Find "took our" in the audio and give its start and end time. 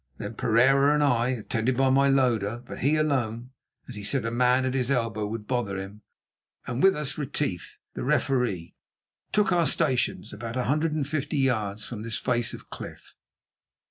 9.31-9.67